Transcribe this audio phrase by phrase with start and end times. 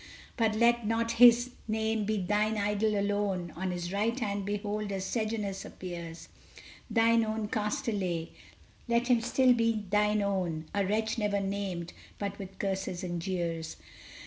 [0.35, 4.99] But let not his name be thine idol alone On his right hand behold a
[4.99, 6.27] Sejanus appears!
[6.89, 8.29] Thine own Castlereagh!
[8.87, 10.65] let him still be thine own!
[10.73, 13.77] A wretch never named but with curses and jeers!